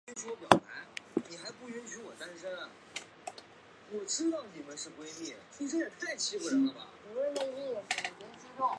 [0.07, 0.65] 龙提尼翁人口
[1.29, 1.77] 变化图示